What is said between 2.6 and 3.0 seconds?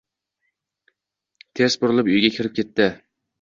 ketdi